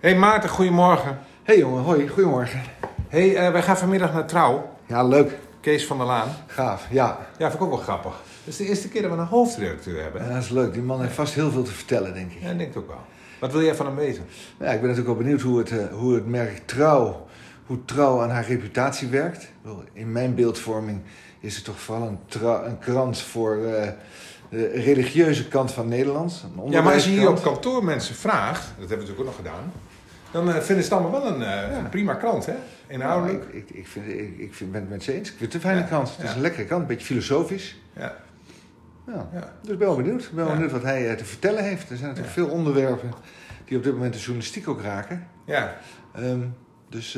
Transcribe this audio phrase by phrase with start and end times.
[0.00, 1.18] Hey Maarten, goedemorgen.
[1.42, 2.60] Hey jongen, hoi, goedemorgen.
[3.08, 4.70] Hey, eh, wij gaan vanmiddag naar Trouw.
[4.86, 5.38] Ja, leuk.
[5.60, 6.28] Kees van der Laan.
[6.46, 7.18] Gaaf, ja.
[7.38, 8.12] Ja, vind ik ook wel grappig.
[8.12, 10.22] Het is de eerste keer dat we een hoofdredacteur hebben.
[10.22, 10.72] Ja, dat is leuk.
[10.72, 12.42] Die man heeft vast heel veel te vertellen, denk ik.
[12.42, 13.00] Ja, ik denk ook wel.
[13.40, 14.24] Wat wil jij van hem weten?
[14.58, 17.26] Ja, ik ben natuurlijk wel benieuwd hoe het, eh, hoe het merk Trouw,
[17.66, 19.52] hoe Trouw aan haar reputatie werkt.
[19.92, 21.00] In mijn beeldvorming
[21.40, 22.18] is het toch vooral een,
[22.66, 23.88] een krant voor eh,
[24.50, 26.44] de religieuze kant van Nederland.
[26.68, 29.36] Ja, maar als je hier op kantoor mensen vraagt, dat hebben we natuurlijk ook nog
[29.36, 29.72] gedaan,
[30.30, 32.52] dan eh, vinden ze het allemaal wel een, eh, een prima krant, hè?
[32.52, 33.44] Ja, Inhoudelijk.
[33.44, 35.30] ik, ik, ik, vind, ik, ik vind, ben het met ze eens.
[35.30, 36.16] Ik vind het een fijne krant.
[36.16, 37.76] Het is een lekkere krant, een beetje filosofisch.
[37.92, 38.14] Ja.
[39.06, 39.28] Ja.
[39.32, 39.52] Ja.
[39.62, 40.22] Dus ben wel benieuwd.
[40.22, 41.90] Ik ben wel benieuwd wat hij eh, te vertellen heeft.
[41.90, 43.10] Er zijn natuurlijk veel onderwerpen
[43.64, 45.26] die op dit moment de journalistiek ook raken.
[45.44, 45.74] ja.
[46.14, 46.40] Ehm,
[46.90, 47.12] dus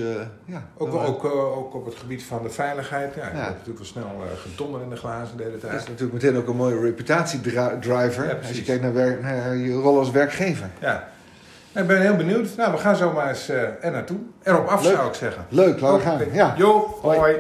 [0.45, 0.68] ja.
[0.77, 3.15] Ook, wel, ook, ook op het gebied van de veiligheid.
[3.15, 3.37] Ja, je Ja.
[3.42, 5.88] hebt natuurlijk wel snel gedonder in de glazen de hele Dat is tijd.
[5.88, 8.24] natuurlijk meteen ook een mooie reputatiedriver.
[8.29, 10.68] Ja, als je kijkt naar, werk, naar je rol als werkgever.
[10.80, 11.09] Ja.
[11.74, 12.56] Ik ben heel benieuwd.
[12.56, 14.19] Nou, we gaan zo maar eens eh, er naartoe.
[14.42, 14.95] Erop af, Leuk.
[14.95, 15.47] zou ik zeggen.
[15.48, 16.32] Leuk, laten we gaan.
[16.32, 16.54] Ja.
[16.57, 17.18] Jo, Hoi.
[17.18, 17.37] hoi.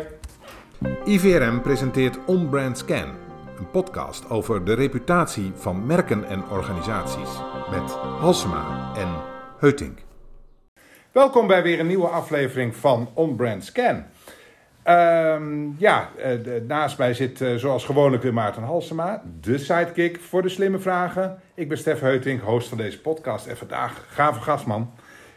[1.04, 3.08] IVRM presenteert On-Brand Scan,
[3.58, 7.28] een podcast over de reputatie van merken en organisaties
[7.70, 9.08] met Halsema en
[9.58, 9.98] Heutink.
[11.12, 14.04] Welkom bij weer een nieuwe aflevering van On-Brand Scan.
[14.90, 16.32] Ehm, ja, eh,
[16.66, 21.38] naast mij zit eh, zoals gewoonlijk weer Maarten Halsema, de sidekick voor de slimme vragen.
[21.54, 23.46] Ik ben Stef Heutink, host van deze podcast.
[23.46, 24.90] En vandaag, gave gastman.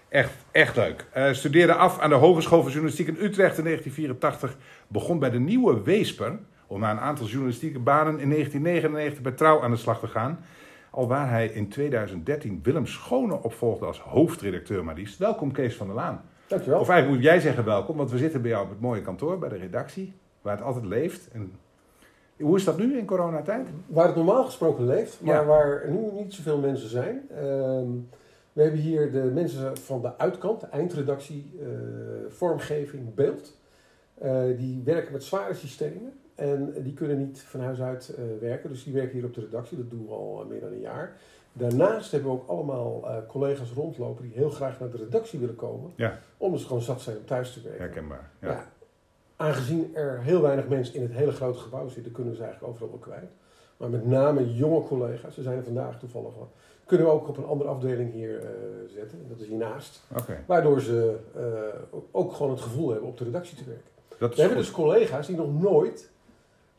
[0.09, 1.05] Echt, echt leuk.
[1.11, 4.57] Eh, studeerde af aan de Hogeschool voor Journalistiek in Utrecht in 1984.
[4.87, 9.63] Begon bij de Nieuwe Weesper om na een aantal journalistieke banen in 1999 bij Trouw
[9.63, 10.39] aan de slag te gaan.
[10.89, 15.17] Alwaar hij in 2013 Willem Schone opvolgde als hoofdredacteur maar liefst.
[15.17, 16.21] Welkom Kees van der Laan.
[16.53, 16.79] Dankjewel.
[16.79, 19.39] Of eigenlijk moet jij zeggen welkom, want we zitten bij jou op het mooie kantoor
[19.39, 21.29] bij de redactie, waar het altijd leeft.
[21.31, 21.51] En
[22.37, 23.67] hoe is dat nu in coronatijd?
[23.87, 25.45] Waar het normaal gesproken leeft, maar Ja.
[25.45, 27.21] waar nu niet zoveel mensen zijn.
[27.29, 27.87] Ehm,
[28.53, 31.67] we hebben hier de mensen van de uitkant, de eindredactie, eh,
[32.29, 33.57] vormgeving, beeld.
[34.17, 38.69] Eh, die werken met zware systemen en die kunnen niet van huis uit eh, werken.
[38.69, 41.15] Dus die werken hier op de redactie, dat doen we al meer dan een jaar.
[41.53, 45.55] Daarnaast hebben we ook allemaal eh, collega's rondlopen die heel graag naar de redactie willen
[45.55, 45.91] komen.
[45.95, 46.19] Ja.
[46.37, 47.81] Omdat ze gewoon zat zijn om thuis te werken.
[47.81, 48.29] Herkenbaar.
[48.41, 48.49] Ja.
[48.49, 48.71] Ja.
[49.35, 52.73] aangezien er heel weinig mensen in het hele grote gebouw zitten, kunnen we ze eigenlijk
[52.73, 53.31] overal wel kwijt.
[53.77, 56.51] Maar met name jonge collega's, ze zijn er vandaag toevallig wel,
[56.85, 58.49] kunnen we ook op een andere afdeling hier eh,
[58.87, 59.19] zetten.
[59.19, 60.03] En dat is hiernaast.
[60.45, 63.91] Waardoor ze eh, ook gewoon het gevoel hebben op de redactie te werken.
[64.17, 64.67] dat is We hebben goed.
[64.67, 66.11] dus collega's die nog nooit,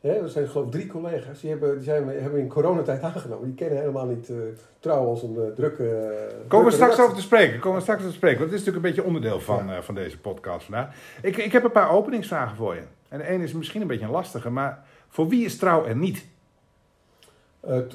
[0.05, 3.45] hè, er zijn geloof ik drie collega's, die hebben, die zijn, hebben in coronatijd aangenomen.
[3.45, 4.35] Die kennen helemaal niet eh
[4.79, 5.83] trouw als een eh, drukke...
[5.89, 7.59] eh, Komen we drukke straks over te spreken.
[7.59, 8.39] Komen we straks over te spreken.
[8.39, 10.95] Want het is natuurlijk een beetje onderdeel van, van deze podcast vandaag.
[11.21, 12.81] Ik, ik heb een paar openingsvragen voor je.
[13.09, 15.95] En de ene is misschien een beetje een lastige, maar voor wie is trouw er
[15.95, 16.25] niet?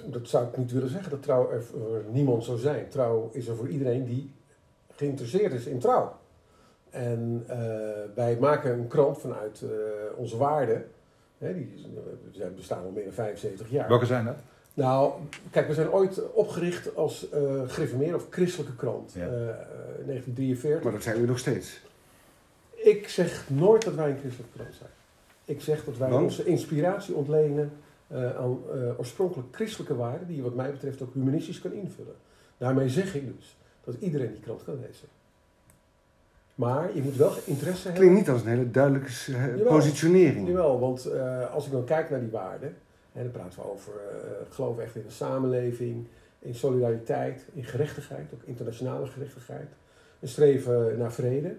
[0.05, 2.89] Dat zou ik niet willen zeggen dat trouw er voor niemand zou zijn.
[2.89, 4.33] Trouw is er voor iedereen die
[4.97, 6.17] geïnteresseerd is in trouw.
[6.91, 7.47] En
[8.15, 9.65] wij maken een krant vanuit
[10.17, 10.85] onze waarden.
[11.41, 13.89] Hè, die we zijn- bestaan al meer dan 75 jaar.
[13.89, 14.37] Welke zijn dat?
[14.75, 15.13] Nou,
[15.51, 19.13] kijk, we zijn ooit opgericht als eh gereformeerde of christelijke krant.
[19.13, 19.27] Ja.
[19.27, 19.57] Eh, eh,
[20.07, 20.83] 1943.
[20.83, 21.81] Maar dat zijn we nog steeds.
[22.75, 24.91] Ik zeg nooit dat wij een christelijke krant zijn.
[25.45, 26.23] Ik zeg dat wij Want?
[26.23, 27.73] onze inspiratie ontlenen
[28.07, 32.15] eh, aan eh, oorspronkelijk christelijke waarden, die je wat mij betreft ook humanistisch kan invullen.
[32.59, 35.09] Daarmee zeg ik dus dat iedereen die krant kan lezen.
[36.61, 38.03] Maar je moet wel interesse hebben.
[38.03, 39.73] Klinkt niet als een hele duidelijke eh, Jawel.
[39.73, 40.49] positionering.
[40.49, 42.77] Jawel, want eh, als ik dan kijk naar die waarden,
[43.13, 46.07] en dan praten we over eh geloof echt in de samenleving,
[46.39, 49.69] in solidariteit, in gerechtigheid, ook internationale gerechtigheid,
[50.21, 51.55] een streven naar vrede.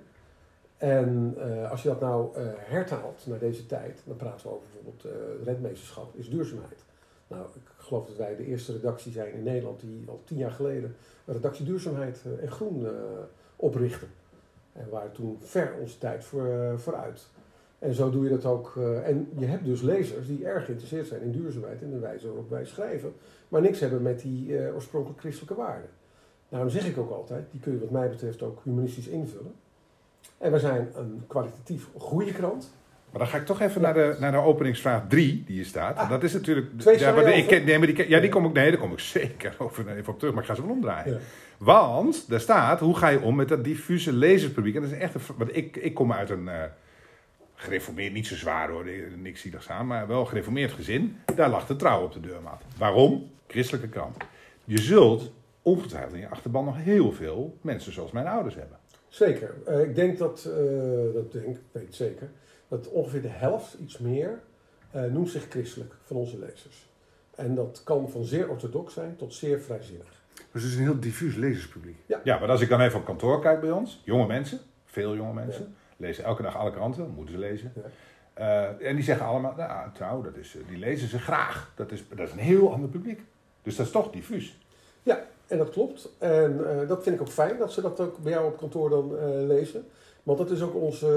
[0.78, 1.36] En
[1.70, 6.30] als je dat nou hertaalt naar deze tijd, dan praten we over bijvoorbeeld redmeesterschap, is
[6.30, 6.86] duurzaamheid.
[7.28, 10.52] Nou, ik geloof dat wij de eerste redactie zijn in Nederland die al tien jaar
[10.52, 10.96] geleden
[11.26, 12.88] een redactie duurzaamheid en groen
[13.56, 14.06] oprichtte.
[14.74, 17.28] En we waren toen ver onze tijd voor, eh, vooruit.
[17.80, 18.74] En zo doe je dat ook.
[18.78, 22.28] eh, en je hebt dus lezers die erg geïnteresseerd zijn in duurzaamheid en de wijze
[22.28, 23.14] waarop wij schrijven,
[23.48, 25.90] maar niks hebben met die eh, oorspronkelijk christelijke waarden.
[26.50, 29.54] Daarom zeg ik ook altijd, die kun je wat mij betreft ook humanistisch invullen.
[30.38, 32.72] En we zijn een kwalitatief goede krant.
[33.12, 35.98] Maar dan ga ik toch even naar, de, naar de openingsvraag 3 die hier staat.
[35.98, 36.10] Ah.
[36.10, 36.80] dat is natuurlijk.
[36.80, 39.00] Twee ja, maar ik nee, maar die, ja, die kom ik, nee, daar kom ik
[39.00, 41.14] zeker over, even op terug, maar ik ga ze wel omdraaien.
[41.14, 41.20] Ja.
[41.58, 44.76] Want daar staat, hoe ga je om met dat diffuse lezerspubliek?
[44.76, 46.64] En dat is echt een, want ik, ik kom uit een eh,
[47.56, 48.86] gereformeerd, niet zo zwaar hoor,
[49.16, 51.18] niks zieligs aan, maar wel gereformeerd gezin.
[51.36, 52.62] Daar lag de trouw op de deurmat.
[52.78, 53.30] Waarom?
[53.48, 54.18] Christelijke krant.
[54.64, 55.32] Je zult
[55.62, 58.78] ongetwijfeld in je achterban nog heel veel mensen zoals mijn ouders hebben.
[59.08, 59.54] Zeker.
[59.66, 62.30] Eh, ik denk dat, eh, dat denk, ik weet het zeker,
[62.72, 64.40] dat ongeveer de helft, iets meer,
[64.92, 66.90] eh, noemt zich christelijk van onze lezers.
[67.36, 70.22] En dat kan van zeer orthodox zijn tot zeer vrijzinnig.
[70.52, 71.98] Dus het is een heel diffuus lezerspubliek.
[72.24, 75.34] Ja, maar als ik dan even op kantoor kijk bij ons, jonge mensen, veel jonge
[75.34, 77.74] mensen, lezen elke dag alle kranten, moeten ze lezen.
[77.76, 77.82] Ja.
[78.34, 81.74] Eh, en die zeggen allemaal, nou, trouw, dat is, eh, die lezen ze graag.
[81.76, 83.22] Dat is, dat is een heel ander publiek.
[83.62, 84.58] Dus dat is toch diffuus.
[85.04, 86.10] Ja, en dat klopt.
[86.18, 88.90] En eh, dat vind ik ook fijn dat ze dat ook bij jou op kantoor
[88.90, 89.86] dan eh, lezen.
[90.24, 91.10] Want dat is ook ons eh,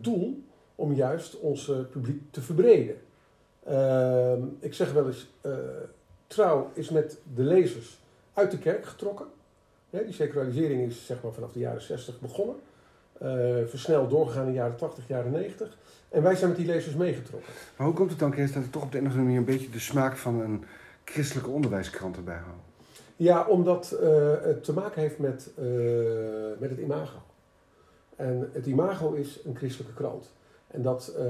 [0.00, 0.42] doel
[0.78, 2.96] om juist ons publiek te verbreden.
[3.68, 5.52] Ehm, ik zeg wel eens, eh,
[6.26, 8.00] trouw is met de lezers
[8.32, 9.26] uit de kerk getrokken.
[9.90, 12.56] Die secularisering is zeg maar vanaf de jaren 60 begonnen.
[13.12, 13.28] Eh,
[13.66, 15.76] versneld doorgegaan in de jaren 80, jaren 90.
[16.08, 17.52] En wij zijn met die lezers meegetrokken.
[17.76, 19.38] Maar hoe komt het dan, Kees, dat het toch op de een of andere manier
[19.46, 20.64] een beetje de smaak van een
[21.04, 22.62] christelijke onderwijskrant erbij houdt?
[23.16, 25.50] Ja, omdat eh, het te maken heeft met,
[26.58, 27.18] met het imago.
[28.16, 30.30] En het imago is een christelijke krant.
[30.68, 31.24] En dat eh,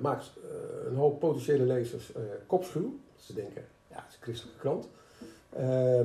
[0.00, 2.98] maakt eh, een hoop potentiële lezers eh kopschuw.
[3.16, 4.88] Ze denken, ja, het is een christelijke krant.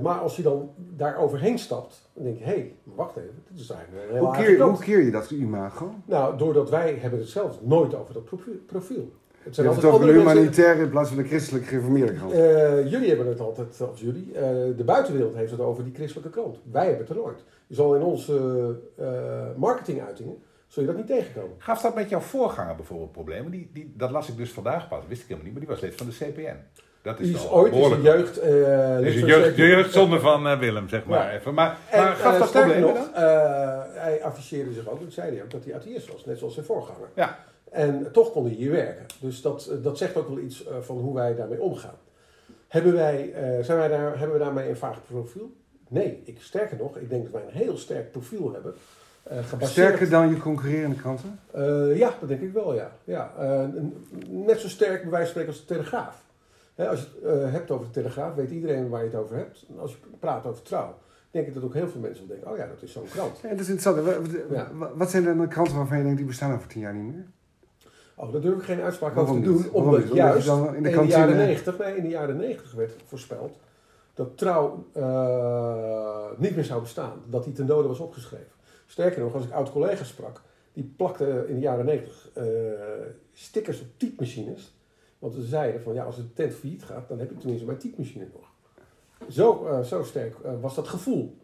[0.02, 3.60] Maar als je dan daar overheen stapt, dan denk je, hé, hey, wacht even, dit
[3.60, 5.94] is eigenlijk een heel Hoe keer, hoe keer je dat imago?
[6.06, 8.24] Nou, doordat wij hebben het zelf nooit over dat
[8.66, 9.12] profiel.
[9.42, 11.66] Het Je zijn hebt het altijd over een mensen- humanitair in plaats van een christelijk
[11.66, 12.32] gereformeerde krant.
[12.90, 14.32] jullie hebben het altijd, of jullie,
[14.76, 16.58] de buitenwereld heeft het over die christelijke krant.
[16.72, 17.44] Wij hebben het er nooit.
[17.68, 18.76] Je zal in onze
[19.56, 20.38] marketinguitingen,
[20.72, 21.56] zul je dat niet tegenkomen.
[21.58, 23.52] Gaf dat met jouw voorganger bijvoorbeeld problemen?
[23.52, 25.82] Die, die, dat las ik dus vandaag pas, wist ik helemaal niet, maar die was
[25.82, 26.56] lid van de CPN.
[27.02, 28.38] Dat is Die is ooit zijn behoorlijk- jeugd...
[28.40, 31.32] eh, Is een jeugd, de jeugdzonde van eh, Willem, zeg maar.
[31.32, 31.38] Ja.
[31.40, 31.54] Even.
[31.54, 33.22] Maar, En maar gaf eh, dat problemen nog, eh,
[33.94, 36.66] hij afficheerde zich ook, dat zei hij ook, dat hij atheïst was, net zoals zijn
[36.66, 37.08] voorganger.
[37.16, 37.38] Ja.
[37.72, 39.06] En toch kon hij hier werken.
[39.20, 41.96] Dus dat, dat zegt ook wel iets van hoe wij daarmee omgaan.
[42.68, 45.52] Hebben wij, zijn wij daar, hebben we daarmee een vaag profiel?
[45.90, 48.74] Nee, ik, sterker nog, ik denk dat wij een heel sterk profiel hebben.
[49.24, 51.40] Eh, gebaseerd- Sterker dan je concurrerende kranten?
[51.52, 52.92] Eh, ja, dat denk ik wel, ja.
[53.04, 53.64] ja eh,
[54.28, 56.24] net zo sterk bij wijze van spreken als de Telegraaf.
[56.76, 59.66] Hè, als je het hebt over de Telegraaf, weet iedereen waar je het over hebt.
[59.70, 60.98] En als je praat over trouw,
[61.32, 63.40] denk ik dat ook heel veel mensen denken, oh ja, dat is zo'n krant.
[63.44, 63.96] Ja, dat is interessant.
[64.08, 64.68] Wa- wa- Ja.
[64.74, 67.14] wa- Wat zijn dan de kranten waarvan je denkt die bestaan over tien jaar niet
[67.14, 67.26] meer?
[68.16, 69.62] Oh, daar durf ik geen uitspraak Waarom over te niet?
[69.64, 70.12] doen, Waarom omdat niet?
[70.12, 72.92] Omdat je juist dan in in de jaren 90, nee, in de jaren 90 werd
[73.06, 73.58] voorspeld
[74.14, 74.86] dat trouw
[76.38, 77.14] niet meer zou bestaan.
[77.26, 78.46] Dat die ten dode was opgeschreven.
[78.92, 80.42] Sterker nog, als ik oud-collega's sprak,
[80.74, 82.46] die plakten in de jaren 90 eh,
[83.34, 84.74] stickers op typemachines.
[85.20, 87.78] Want ze zeiden van ja, als het tent failliet gaat, dan heb ik tenminste mijn
[87.78, 88.50] typemachine nog.
[89.30, 91.38] Zo, eh, zo sterk eh, was dat gevoel.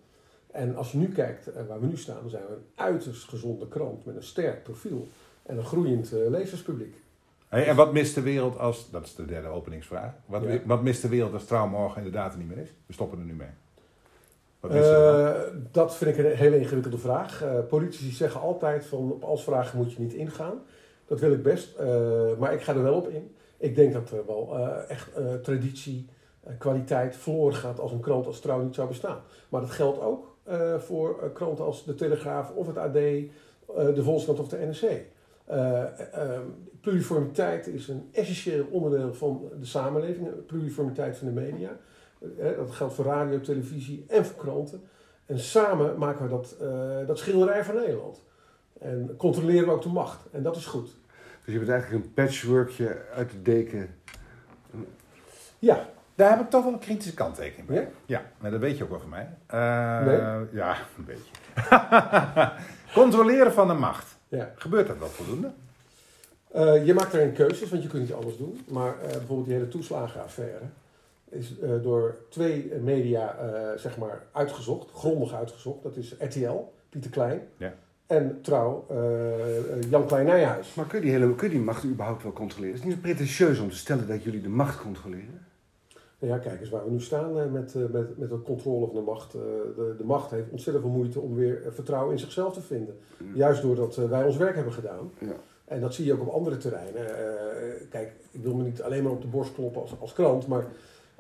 [0.52, 3.28] En als je nu kijkt eh, waar we nu staan, dan zijn we een uiterst
[3.30, 5.08] gezonde krant met een sterk profiel
[5.44, 6.96] en een groeiend eh, lezerspubliek.
[7.48, 10.60] Hey, en wat mist de wereld als, dat is de derde openingsvraag, wat, Ja.
[10.66, 12.74] wat mist de wereld als trouw morgen inderdaad er niet meer is?
[12.86, 13.50] We stoppen er nu mee.
[14.70, 15.32] Eh,
[15.72, 17.44] dat vind ik een hele ingewikkelde vraag.
[17.44, 20.62] Eh, politici zeggen altijd van op als vragen moet je niet ingaan.
[21.06, 21.88] Dat wil ik best, eh,
[22.40, 23.36] maar ik ga er wel op in.
[23.58, 25.10] Ik denk dat er wel echt
[25.42, 26.10] traditie,
[26.58, 29.22] kwaliteit verloren gaat als een krant als Trouw niet zou bestaan.
[29.50, 30.36] Maar dat geldt ook
[30.78, 35.06] voor kranten als De Telegraaf of het AD, de Volkskrant of de NRC.
[35.48, 36.40] Eh, eh,
[36.82, 41.78] pluriformiteit is een essentieel onderdeel van de samenleving, pluriformiteit van de media.
[42.58, 44.82] Dat geldt voor radio, televisie en voor kranten.
[45.26, 48.22] En samen maken we dat, eh, dat schilderij van Nederland.
[48.80, 50.20] En controleren we ook de macht.
[50.32, 50.96] En dat is goed.
[51.46, 53.96] Dus je bent eigenlijk een patchworkje uit de deken.
[55.60, 57.76] Ja, Daar heb ik toch wel een kritische kanttekening bij.
[57.78, 57.88] Ja?
[58.06, 59.30] Ja, maar dat weet je ook wel van mij.
[59.48, 60.48] Eh, Nee?
[60.52, 61.32] Ja, een beetje.
[63.02, 64.18] Controleren van de macht.
[64.28, 64.52] ja.
[64.56, 65.52] Gebeurt dat wel voldoende?
[66.52, 68.62] Eh, je maakt erin keuzes, want je kunt niet alles doen.
[68.68, 70.66] Maar eh, bijvoorbeeld die hele toeslagenaffaire
[71.30, 75.84] is eh, door twee media eh, zeg maar uitgezocht, grondig uitgezocht.
[75.84, 77.42] Dat is RTL, Pieter Klein.
[77.58, 77.74] Ja.
[78.08, 80.74] En Trouw, eh, Jan Klein Nijhuis.
[80.74, 82.74] Maar kun je, die hele, kun je die macht überhaupt wel controleren?
[82.74, 85.46] Is het niet pretentieus om te stellen dat jullie de macht controleren?
[86.20, 88.86] Nou ja, kijk eens waar we nu staan eh, met, eh, met, met de controle
[88.86, 89.34] van de macht.
[89.34, 89.42] Eh,
[89.76, 92.98] de, de macht heeft ontzettend veel moeite om weer vertrouwen in zichzelf te vinden.
[93.34, 95.12] Juist doordat wij ons werk hebben gedaan.
[95.20, 95.36] Ja.
[95.66, 97.18] En dat zie je ook op andere terreinen.
[97.18, 100.48] Eh, kijk, ik wil me niet alleen maar op de borst kloppen als, als krant,
[100.48, 100.66] maar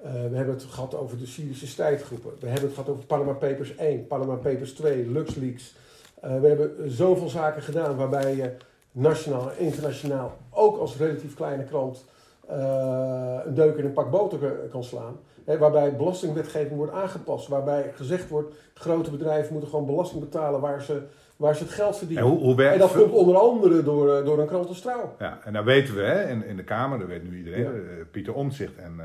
[0.04, 2.32] eh, we hebben het gehad over de Syrische strijdgroepen.
[2.40, 5.76] We hebben het gehad over Panama Papers 1, Panama Papers 2, LuxLeaks.
[6.22, 8.52] Eh, we hebben zoveel zaken gedaan waarbij je
[8.92, 12.06] nationaal en internationaal, ook als relatief kleine krant,
[12.48, 14.40] eh, een deuk in een pak boter
[14.72, 15.16] kan- slaan.
[15.46, 17.48] Hè, waarbij belastingwetgeving wordt aangepast.
[17.48, 21.02] Waarbij gezegd wordt, grote bedrijven moeten gewoon belasting betalen waar ze,
[21.36, 22.26] waar ze het geld En verdienen.
[22.26, 25.16] hoe, hoe werkt En dat komt onder andere door, door een krant als Trouw.
[25.20, 28.04] Ja, en dan weten we hè, in, in de Kamer, dat weet nu iedereen, Ja.
[28.12, 29.00] Pieter Omtzigt en,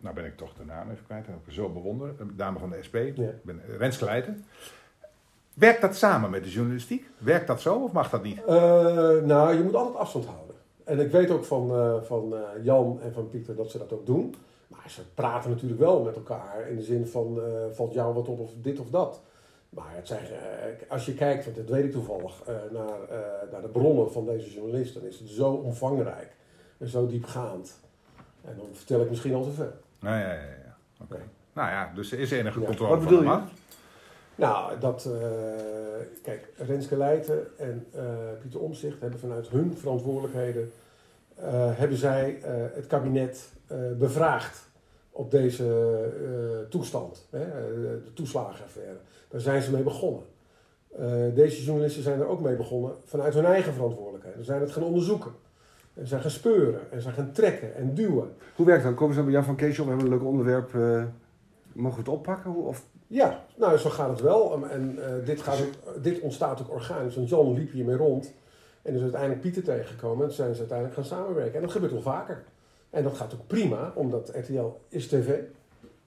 [0.00, 2.58] nou ben ik toch de naam even kwijt, dat heb ik zo bewonderen, de dame
[2.58, 3.30] van de SP, Ja.
[3.42, 4.44] ben Rens Kleijten.
[5.54, 7.08] Werkt dat samen met de journalistiek?
[7.18, 8.44] Werkt dat zo of mag dat niet?
[8.44, 8.54] Eh,
[9.22, 10.56] nou, je moet altijd afstand houden.
[10.84, 13.92] En ik weet ook van, eh, van eh, Jan en van Pieter dat ze dat
[13.92, 14.34] ook doen.
[14.66, 17.40] Maar ze praten natuurlijk wel met elkaar in de zin van
[17.72, 19.20] valt jou wat op of dit of dat.
[19.68, 20.24] Maar het zijn,
[20.88, 22.42] als je kijkt, want dat weet ik toevallig,
[22.72, 22.98] naar,
[23.52, 26.36] naar de bronnen van deze journalist, dan is het zo omvangrijk
[26.78, 27.80] en zo diepgaand.
[28.44, 29.72] En dan vertel ik misschien al te veel.
[30.00, 30.76] Nou ja, ja, ja.
[31.00, 31.18] Oké.
[31.52, 33.40] Nou ja, dus er is enige controle Wat van bedoel je?
[34.40, 35.20] Nou, dat, eh,
[36.22, 38.02] kijk, Renske Leijten en eh,
[38.40, 40.72] Pieter Omzicht hebben vanuit hun verantwoordelijkheden,
[41.34, 42.38] eh, hebben zij
[42.74, 43.48] het kabinet
[43.98, 44.68] bevraagd
[45.10, 45.66] op deze
[46.68, 47.44] toestand, hè,
[48.04, 48.96] de toeslagenaffaire.
[49.28, 50.22] Daar zijn ze mee begonnen.
[51.34, 54.36] Deze journalisten zijn er ook mee begonnen vanuit hun eigen verantwoordelijkheid.
[54.36, 55.32] Ze zijn het gaan onderzoeken.
[55.94, 58.32] En zijn gaan speuren en zijn gaan trekken en duwen.
[58.56, 58.94] Hoe werkt dat?
[58.94, 59.84] Komen ze dan bij Jan van Kees op?
[59.86, 60.74] We hebben een leuk onderwerp.
[60.74, 61.04] eh,
[61.72, 62.54] mogen we het oppakken?
[62.54, 64.68] Of, Ja, nou zo gaat het wel.
[64.68, 65.58] En eh, dit, gaat
[66.02, 67.14] dit ontstaat ook organisch.
[67.16, 68.32] Want Jan liep hiermee rond.
[68.82, 70.26] En is uiteindelijk Pieter tegengekomen.
[70.26, 71.54] En zijn ze uiteindelijk gaan samenwerken.
[71.54, 72.42] En dat gebeurt wel vaker.
[72.90, 75.38] En dat gaat ook prima, omdat RTL is tv.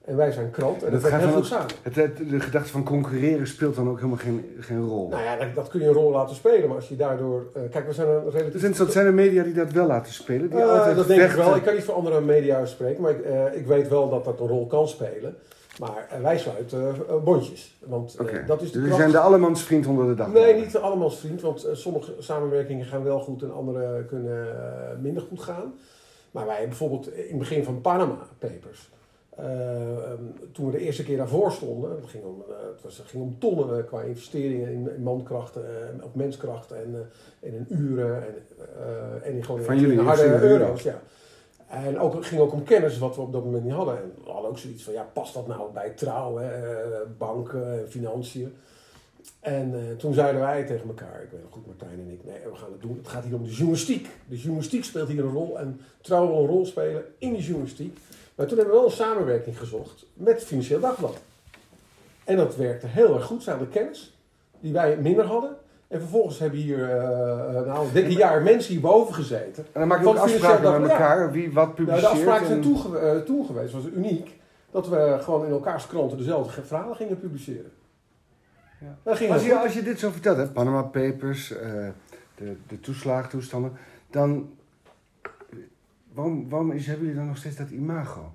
[0.04, 0.82] En wij zijn krant.
[0.82, 1.66] En dat, Dat gaat heel goed samen.
[1.82, 5.08] het, het- de gedachte van concurreren speelt dan ook helemaal geen, geen rol.
[5.08, 6.66] Nou ja, dat, dat kun je een rol laten spelen.
[6.68, 7.46] Maar als je daardoor...
[7.54, 8.60] eh, kijk, we zijn een relatief...
[8.60, 10.50] Dus dat zijn er media die dat wel laten spelen?
[10.50, 11.56] Die Eh, altijd dat denk ik wel.
[11.56, 14.40] Ik kan niet voor andere media spreken, maar ik, eh, ik weet wel dat dat
[14.40, 15.36] een rol kan spelen.
[15.78, 16.94] Maar wij sluiten
[17.24, 17.76] bondjes.
[17.86, 18.96] Want dat is de Dus we kracht.
[18.96, 20.32] zijn de allemansvriend onder de dag.
[20.32, 24.46] Nee, niet allemaal vriend, want sommige samenwerkingen gaan wel goed en andere kunnen
[25.02, 25.74] minder goed gaan.
[26.30, 28.90] Maar wij bijvoorbeeld in het begin van Panama Papers,
[30.52, 33.22] toen we de eerste keer daarvoor stonden, het ging om, eh, het was, het ging
[33.22, 36.94] om tonnen eh, qua investeringen in, in mankrachten, eh, op menskrachten en,
[37.40, 38.34] eh, en in uren en,
[38.78, 40.82] eh, en in gewoon Van in jullie harde euro's.
[40.82, 41.00] Ja.
[41.68, 43.96] En ook, het ging ook om kennis wat we op dat moment niet hadden.
[43.96, 46.50] En we hadden ook zoiets van, ja, past dat nou bij trouw, hè?
[46.50, 48.54] eh, banken, en financiën?
[49.40, 52.50] En eh, toen zeiden wij tegen elkaar, ik weet nog goed, Martijn en ik, nee,
[52.50, 52.96] we gaan het doen.
[52.96, 54.08] Het gaat hier om de journalistiek.
[54.28, 57.98] De journalistiek speelt hier een rol en trouw wil een rol spelen in de journalistiek.
[58.34, 61.16] Maar toen hebben we wel een samenwerking gezocht met het Financieel Dagblad.
[62.24, 63.42] En dat werkte heel erg goed.
[63.42, 64.16] Ze hadden kennis
[64.60, 65.56] die wij minder hadden.
[65.88, 66.78] En vervolgens hebben hier
[67.66, 69.64] nou, een dikke jaar mensen hierboven gezeten.
[69.72, 71.32] En dan maak je ook afspraken met elkaar.
[71.32, 72.00] Wie wat Nou, publiceert.
[72.02, 74.36] de afspraken zijn en- toen, ge- eh, geweest, was uniek,
[74.70, 77.70] dat we gewoon in elkaars kranten dezelfde verhalen gingen publiceren.
[79.04, 79.14] Ja.
[79.14, 81.48] Ging Als je, als je dit zo vertelt, hè, Panama Papers,
[82.34, 83.72] de, de toeslagentoestanden,
[84.10, 84.50] dan
[86.14, 88.32] waarom, waarom is, hebben jullie dan nog steeds dat imago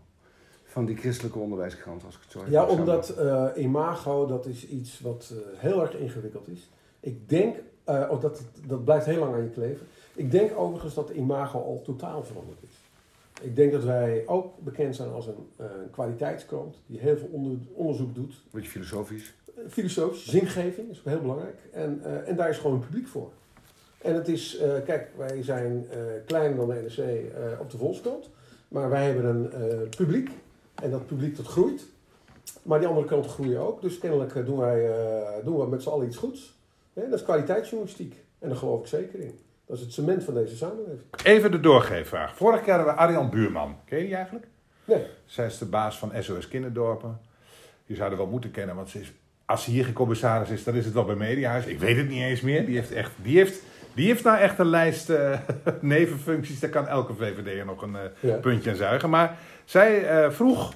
[0.63, 4.99] van die christelijke onderwijskrant, als ik het zo Ja, omdat eh, imago, dat is iets
[4.99, 6.69] wat eh, heel erg ingewikkeld is.
[6.99, 7.55] Ik denk,
[7.85, 9.87] oh, dat, dat blijft heel lang aan je kleven.
[10.13, 12.77] Ik denk overigens dat de imago al totaal veranderd is.
[13.41, 17.57] Ik denk dat wij ook bekend zijn als een eh, kwaliteitskrant die heel veel onder-
[17.73, 18.31] onderzoek doet.
[18.33, 19.33] Een beetje filosofisch.
[19.69, 21.59] filosofisch, zingeving is ook heel belangrijk.
[21.71, 23.31] En, en daar is gewoon een publiek voor.
[24.01, 27.77] En het is, eh, kijk, wij zijn eh, kleiner dan de NRC eh, op de
[27.77, 28.29] Volkskrant.
[28.67, 30.29] Maar wij hebben een publiek.
[30.75, 31.85] En dat publiek dat groeit.
[32.63, 33.81] Maar die andere kranten groeien ook.
[33.81, 34.91] Dus kennelijk doen, wij,
[35.43, 36.57] doen we met z'n allen iets goeds.
[36.93, 38.15] Hè, dat is kwaliteitsjournalistiek.
[38.39, 39.39] En daar geloof ik zeker in.
[39.65, 41.01] Dat is het cement van deze samenleving.
[41.23, 42.35] Even de doorgeefvraag.
[42.35, 43.77] Vorige keer hadden we Arjan Buurman.
[43.85, 44.47] Ken je die eigenlijk?
[44.85, 45.05] Nee.
[45.25, 47.19] Zij is de baas van SOS Kinderdorpen.
[47.85, 49.11] Je zou haar wel moeten kennen, want ze is,
[49.45, 51.65] als ze hier geen commissaris is, dan is het wel bij Mediahuis.
[51.65, 52.65] Ik weet het niet eens meer.
[52.65, 53.61] Die heeft, echt, die heeft,
[53.93, 55.39] die heeft nou echt een lijst eh,
[55.81, 56.59] nevenfuncties.
[56.59, 58.35] Daar kan elke VVD'er nog een eh, Ja.
[58.37, 59.09] puntje aan zuigen.
[59.09, 60.73] Maar zij eh, vroeg,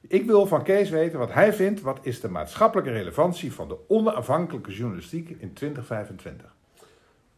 [0.00, 1.80] ik wil van Kees weten wat hij vindt.
[1.80, 6.54] Wat is de maatschappelijke relevantie van de onafhankelijke journalistiek in 2025?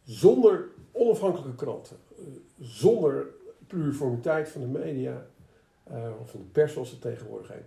[0.03, 1.97] Zonder onafhankelijke kranten,
[2.59, 3.25] zonder
[3.67, 5.25] pluriformiteit van de media,
[6.19, 7.65] of van de pers zoals het tegenwoordig heet,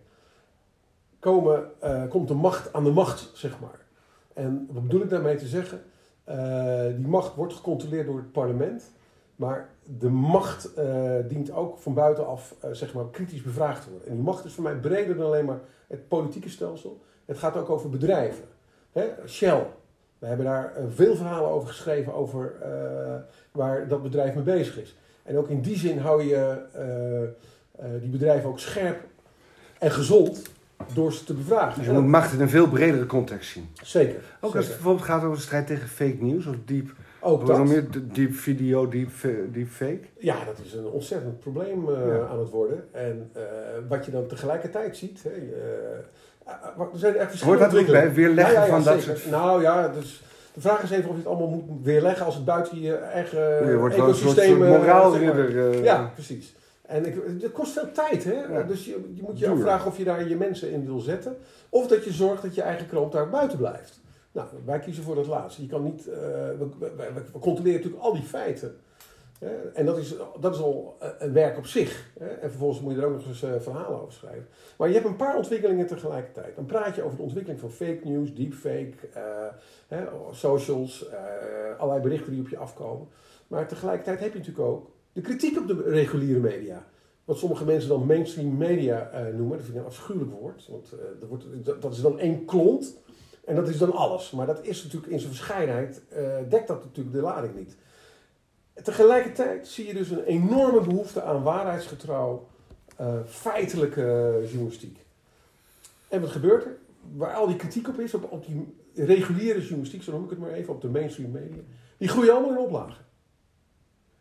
[1.18, 1.70] komen,
[2.08, 3.78] komt de macht aan de macht, zeg maar.
[4.32, 5.82] En wat bedoel ik daarmee te zeggen?
[6.25, 8.93] Eh, die macht wordt gecontroleerd door het parlement,
[9.37, 14.09] maar de macht eh, dient ook van buitenaf eh, zeg maar, kritisch bevraagd te worden.
[14.09, 17.00] En die macht is voor mij breder dan alleen maar het politieke stelsel.
[17.25, 18.45] Het gaat ook over bedrijven.
[18.93, 19.04] Hè?
[19.26, 19.66] Shell,
[20.19, 22.52] we hebben daar veel verhalen over geschreven, over
[23.52, 24.97] waar dat bedrijf mee bezig is.
[25.23, 26.62] En ook in die zin hou je
[28.00, 29.04] die bedrijven ook scherp
[29.78, 30.43] en gezond
[30.92, 31.78] door ze te bevragen.
[31.78, 33.68] Dus je moet macht in een veel bredere context zien.
[33.82, 34.20] zeker.
[34.40, 37.56] Ook als het bijvoorbeeld gaat over de strijd tegen fake news of deep, ook wat
[37.56, 37.66] dat.
[37.66, 39.10] meer, deep video, deep
[39.70, 40.00] fake.
[40.18, 42.26] Ja, dat is een ontzettend probleem eh, Ja.
[42.26, 42.84] aan het worden.
[42.92, 43.42] En eh,
[43.88, 45.22] wat je dan tegelijkertijd ziet.
[45.22, 48.12] Hè, eh, ah, er zijn echt Hoort verschillende dat ook bij?
[48.12, 49.18] Weerleggen Ja, ja, ja, van dat zeker.
[49.18, 49.30] soort...
[49.30, 50.22] Nou ja, dus
[50.54, 53.68] de vraag is even of je het allemaal moet weerleggen als het buiten je eigen
[53.70, 54.68] je wordt wel een soort, ecosysteem...
[54.68, 55.50] moraalridder.
[55.52, 55.82] zeg maar.
[55.82, 56.54] Ja, precies.
[56.86, 58.32] En ik, het kost veel tijd, hè?
[58.44, 58.62] Ja.
[58.62, 59.54] Dus je, je moet je Duur.
[59.54, 61.36] afvragen of je daar je mensen in wil zetten.
[61.68, 64.00] Of dat je zorgt dat je eigen krant daar buiten blijft.
[64.32, 65.62] Nou, wij kiezen voor dat laatste.
[65.62, 66.16] Je kan niet, eh,
[66.58, 68.76] we, we, we- we controleren natuurlijk al die feiten.
[69.38, 69.54] Hè?
[69.74, 72.10] En dat is, dat is al eh, een werk op zich.
[72.18, 72.26] Hè?
[72.26, 74.46] En vervolgens moet je er ook nog eens eh, verhalen over schrijven.
[74.78, 76.56] Maar je hebt een paar ontwikkelingen tegelijkertijd.
[76.56, 78.92] Dan praat je over de ontwikkeling van fake news, deepfake,
[79.88, 81.18] hè, socials, eh,
[81.78, 83.08] allerlei berichten die op je afkomen.
[83.48, 86.87] Maar tegelijkertijd heb je natuurlijk ook de kritiek op de reguliere media.
[87.25, 89.56] Wat sommige mensen dan mainstream media eh, noemen.
[89.56, 90.66] Dat vind ik een afschuwelijk woord.
[90.68, 91.28] Want eh, dat,
[91.80, 92.97] wordt, is dan één klont.
[93.44, 94.30] En dat is dan alles.
[94.30, 97.76] Maar dat is natuurlijk in zijn verscheidenheid, eh, dekt dat natuurlijk de lading niet.
[98.83, 102.49] Tegelijkertijd zie je dus een enorme behoefte aan waarheidsgetrouw,
[103.26, 104.99] feitelijke journalistiek.
[106.09, 106.76] En wat gebeurt er?
[107.16, 110.38] Waar al die kritiek op is, op, op die reguliere journalistiek, zo noem ik het
[110.38, 111.62] maar even, op de mainstream media,
[111.97, 113.04] die groeien allemaal in oplagen.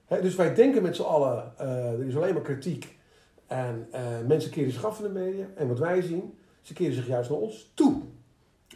[0.07, 2.97] Dus wij denken met z'n allen, eh, er is alleen maar kritiek
[3.47, 5.45] en eh, mensen keren zich af van de media.
[5.55, 8.01] En wat wij zien, ze keren zich juist naar ons toe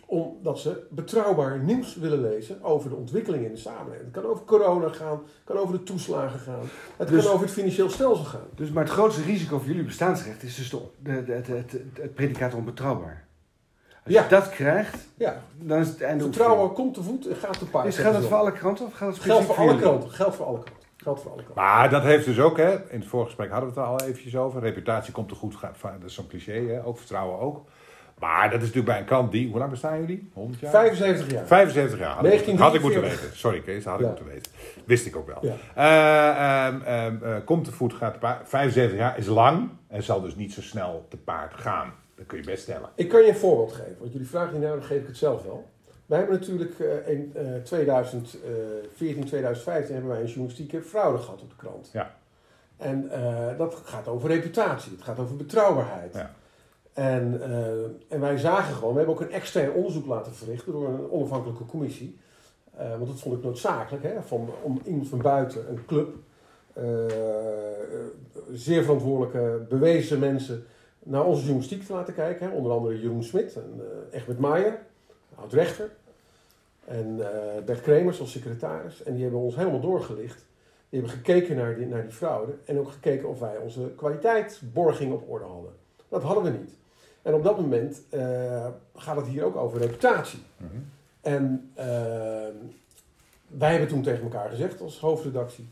[0.09, 4.13] omdat ze betrouwbaar nieuws willen lezen over de ontwikkelingen in de samenleving.
[4.13, 6.59] Het kan over corona gaan, het kan over de toeslagen gaan,
[6.97, 8.47] het Dus- kan over het financieel stelsel gaan.
[8.55, 11.71] Dus, maar het grootste risico voor jullie bestaansrecht is dus de, de, de- het, het,
[11.93, 13.27] het predicaat onbetrouwbaar.
[14.03, 14.23] Als Ja.
[14.23, 17.65] je dat krijgt, Ja, dan is het einde vertrouwen komt te voet en gaat te
[17.65, 17.87] paard.
[17.87, 20.11] Is, geldt het voor alle kranten of geldt het Geldt specifiek voor alle kranten.
[20.11, 20.76] Geldt voor alle kranten.
[21.07, 21.43] Geldt voor alle.
[21.55, 24.35] Maar dat heeft dus ook, hè, in het voorgesprek hadden we het er al eventjes
[24.35, 24.61] over.
[24.61, 27.65] Reputatie komt te goed, dat is zo'n cliché, hè, ook vertrouwen ook.
[28.19, 30.29] Maar dat is natuurlijk bij een krant die, hoe lang bestaan jullie?
[30.33, 30.71] 100 jaar?
[30.71, 31.47] 75 jaar.
[31.47, 32.15] 75 jaar.
[32.15, 33.21] Had, ik, moeten- had ik moeten 1943.
[33.21, 33.37] weten.
[33.37, 34.07] Sorry Kees, dat had ik Ja.
[34.11, 34.51] moeten weten.
[34.85, 35.39] Wist ik ook wel.
[35.41, 35.55] Ja.
[35.75, 38.49] Eh, ehm, ehm, eh, komt te voet, gaat te paard.
[38.49, 41.93] 75 jaar is lang en zal dus niet zo snel te paard gaan.
[42.15, 42.89] Dat kun je best stellen.
[42.95, 45.17] Ik kan je een voorbeeld geven, want jullie vragen niet naar, dan geef ik het
[45.17, 45.69] zelf wel.
[46.07, 51.49] Wij hebben natuurlijk eh, in eh 2014, 2015 hebben wij een journalistieke fraude gehad op
[51.49, 51.89] de krant.
[51.93, 52.15] Ja.
[52.77, 56.13] En eh, dat gaat over reputatie, het gaat over betrouwbaarheid.
[56.13, 56.31] Ja.
[56.97, 57.69] En, eh,
[58.07, 61.65] en wij zagen gewoon, we hebben ook een extern onderzoek laten verrichten door een onafhankelijke
[61.65, 62.17] commissie.
[62.77, 66.15] Eh, want dat vond ik noodzakelijk, hè, van, om iemand van buiten, een club,
[66.73, 66.83] eh,
[68.51, 70.65] zeer verantwoordelijke, bewezen mensen
[71.03, 72.49] naar onze journalistiek te laten kijken.
[72.49, 72.55] Hè.
[72.55, 74.79] Onder andere Jeroen Smit en eh Egbert Maier,
[75.39, 75.91] oud-rechter.
[76.85, 79.03] En eh, Bert Kremers als secretaris.
[79.03, 80.45] En die hebben ons helemaal doorgelicht.
[80.89, 82.53] Die hebben gekeken naar die, naar die fraude.
[82.65, 85.71] En ook gekeken of wij onze kwaliteitsborging op orde hadden.
[86.07, 86.71] Dat hadden we niet.
[87.21, 90.39] En op dat moment eh, gaat het hier ook over reputatie.
[90.57, 90.77] Mhm.
[91.21, 91.85] En eh,
[93.47, 95.67] wij hebben toen tegen elkaar gezegd als hoofdredactie: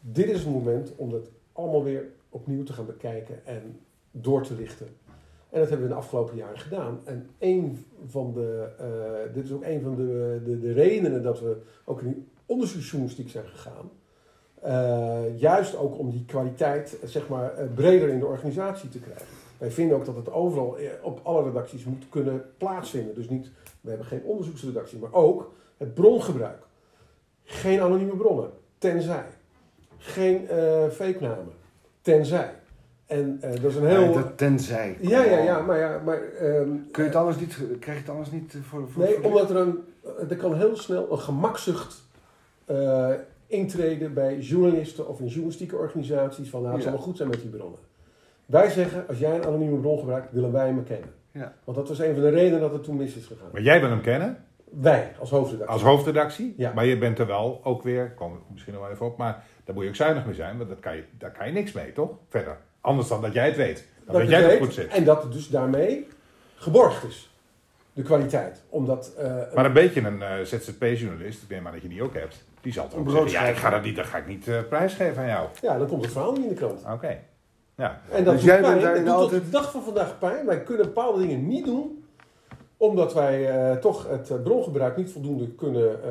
[0.00, 3.80] dit is het moment om dat allemaal weer opnieuw te gaan bekijken en
[4.10, 4.88] door te lichten.
[5.50, 7.00] En dat hebben we in de afgelopen jaren gedaan.
[7.04, 11.40] En een van de, eh, dit is ook een van de, de, de redenen dat
[11.40, 13.90] we ook in die onderzoeksjournalistiek zijn gegaan.
[14.60, 19.26] Eh, juist ook om die kwaliteit zeg maar, eh, breder in de organisatie te krijgen.
[19.58, 23.14] Wij vinden ook dat het overal op alle redacties moet kunnen plaatsvinden.
[23.14, 26.62] Dus niet, we hebben geen onderzoeksredactie, maar ook het brongebruik.
[27.44, 29.26] Geen anonieme bronnen, tenzij.
[29.98, 31.52] Geen eh fake namen,
[32.00, 32.54] tenzij.
[33.08, 34.02] En eh, dat is een heel...
[34.02, 34.96] Ja, dat tenzij.
[35.00, 36.22] Ja, ja, ja, maar ja, maar...
[36.22, 39.14] ehm, Kun je het anders niet, krijg je het anders niet eh, voor, voor Nee,
[39.14, 39.78] voor- omdat er een...
[40.28, 42.04] Er kan heel snel een gemakzucht
[42.64, 43.10] eh,
[43.46, 46.88] intreden bij journalisten of in journalistieke organisaties van nou, het Ja.
[46.88, 47.78] zal wel goed zijn met die bronnen.
[48.46, 51.08] Wij zeggen, als jij een anonieme bron gebruikt, willen wij hem kennen.
[51.32, 51.52] Ja.
[51.64, 53.48] Want dat was een van de redenen dat het toen mis is gegaan.
[53.52, 55.72] Maar jij wil hem kennen Wij, als hoofdredactie.
[55.74, 56.54] als hoofdredactie.
[56.56, 56.72] Ja.
[56.74, 59.44] Maar je bent er wel ook weer, kom ik misschien nog wel even op, maar
[59.64, 61.72] daar moet je ook zuinig mee zijn, want dat kan je, daar kan je niks
[61.72, 62.10] mee, toch?
[62.28, 62.56] Verder.
[62.80, 63.76] Anders dan dat jij het weet.
[64.04, 64.88] Dan dat weet jij dat goed zit.
[64.88, 66.06] En dat het dus daarmee
[66.54, 67.30] geborgd is.
[67.92, 68.62] De kwaliteit.
[68.68, 69.12] Omdat...
[69.18, 72.44] eh, Maar een beetje een eh, ZZP-journalist, ik neem maar dat je die ook hebt,
[72.60, 75.22] die zal toch zeggen, ja, ik ga dat, niet, dat ga ik niet eh, prijsgeven
[75.22, 75.48] aan jou.
[75.62, 76.82] ja, dan komt het verhaal niet in de krant.
[76.92, 77.18] Oké.
[77.74, 78.00] Ja.
[78.10, 78.72] En dat Dus doet jij pijn.
[78.80, 80.46] bent Dat doet tot altijd- de dag van vandaag pijn.
[80.46, 81.97] Wij kunnen bepaalde dingen niet doen,
[82.80, 86.10] omdat wij eh, toch het eh, brongebruik niet voldoende kunnen eh,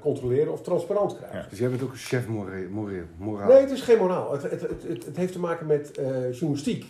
[0.00, 1.38] controleren of transparant krijgen.
[1.38, 1.46] Ja.
[1.50, 2.68] Dus jij bent ook een chef moreel.
[2.70, 3.48] moreel moraal.
[3.48, 4.32] Nee, het is geen moraal.
[4.32, 6.84] Het, het, het, het, het heeft te maken met eh, journalistiek.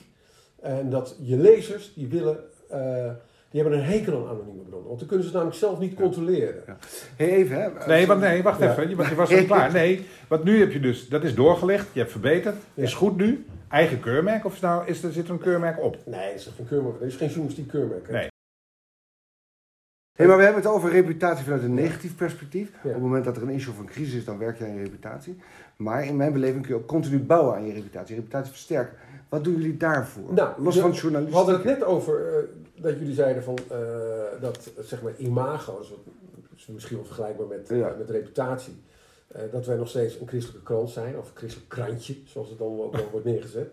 [0.60, 2.38] En dat je lezers, die willen...
[2.68, 3.10] eh,
[3.50, 4.88] die hebben een hekel aan anonieme bronnen.
[4.88, 6.62] Want dan kunnen ze namelijk zelf niet controleren.
[7.16, 7.86] Hey, even hè.
[7.86, 8.70] Nee, want nee, wacht Ja.
[8.70, 8.88] even.
[8.88, 9.72] Je, was- je was nog niet klaar.
[9.72, 12.56] Nee, want nu heb je dus, dat is doorgelicht, je hebt verbeterd.
[12.74, 12.82] Ja.
[12.82, 13.46] Is goed nu.
[13.68, 15.96] Eigen keurmerk of is nou, is er, zit er een keurmerk op?
[16.06, 17.00] Nee, dat is geen keurmerk.
[17.00, 18.10] Er is geen journalistiek keurmerk.
[18.10, 18.30] Nee.
[20.12, 22.70] Hey, maar we hebben het over reputatie vanuit een negatief perspectief.
[22.72, 22.78] Ja.
[22.88, 24.74] Op het moment dat er een issue of een crisis is, dan werk je aan
[24.74, 25.36] je reputatie.
[25.76, 28.14] Maar in mijn beleving kun je ook continu bouwen aan je reputatie.
[28.14, 28.96] Je reputatie versterken.
[29.28, 30.32] Wat doen jullie daarvoor?
[30.34, 31.36] Nou, Los de- van We journalistiek.
[31.36, 32.42] hadden het net over eh,
[32.82, 33.78] dat jullie zeiden van eh,
[34.40, 35.98] dat zeg maar imago, is, wat,
[36.56, 38.74] is misschien wel vergelijkbaar met, eh, met reputatie.
[39.50, 42.80] dat wij nog steeds een christelijke krant zijn, of een christelijk krantje, zoals het dan
[42.80, 43.70] ook wel wordt neergezet.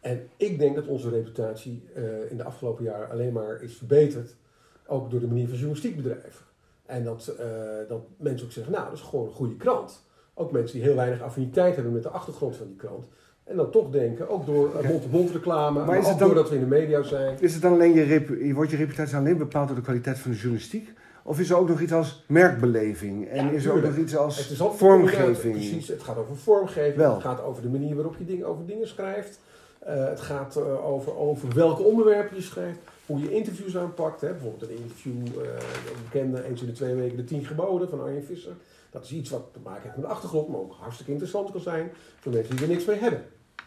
[0.00, 1.84] En ik denk dat onze reputatie
[2.30, 4.34] in de afgelopen jaren alleen maar is verbeterd,
[4.92, 6.44] ook door de manier van journalistiek bedrijven.
[6.86, 7.46] En dat, eh,
[7.88, 10.02] dat mensen ook zeggen, nou, dat is gewoon een goede krant.
[10.34, 13.04] Ook mensen die heel weinig affiniteit hebben met de achtergrond van die krant.
[13.44, 16.66] En dan toch denken, ook door mond-to-mond reclame, maar, ook dan- doordat we in de
[16.66, 17.36] media zijn.
[17.40, 20.30] Is het dan alleen je, repu- wordt je reputatie alleen bepaald door de kwaliteit van
[20.30, 20.92] de journalistiek?
[21.24, 23.28] Of is er ook nog iets als merkbeleving?
[23.28, 25.54] En Ja, is er ook nog iets als Het is ook vormgeving?
[25.54, 26.96] Precies, het gaat over vormgeving.
[26.96, 27.12] Wel.
[27.14, 29.40] Het gaat over de manier waarop je dingen, over dingen schrijft.
[29.78, 32.78] Eh, het gaat eh, over, over welke onderwerpen je schrijft.
[33.12, 34.20] Hoe je interviews aanpakt.
[34.20, 34.30] Hè.
[34.30, 35.48] Bijvoorbeeld een interview, eh
[35.90, 38.52] een bekende, eens in de twee weken, de tien geboden van Arjen Visser.
[38.90, 41.60] Dat is iets wat te maken heeft met de achtergrond, maar ook hartstikke interessant kan
[41.60, 43.24] zijn voor mensen die er niks mee hebben.